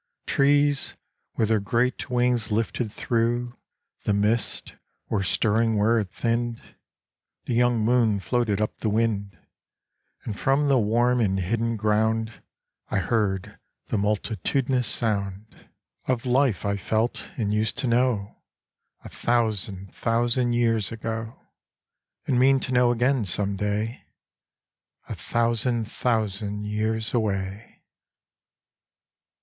[0.25, 0.95] Trees,
[1.37, 3.55] with their great wings lifted through
[4.03, 4.73] The mist,
[5.09, 6.59] were stirring where it thinned.
[7.45, 9.37] The young moon floated up the wind,
[10.23, 12.41] And from the warm and hidden ground
[12.89, 13.59] I heard
[13.89, 15.69] the multitudinous sound
[16.07, 18.41] Of life I felt and used to know
[19.03, 21.39] A thousand thousand years ago,
[22.25, 24.01] And mean to know again some day
[25.07, 27.83] A thousand thousand years away.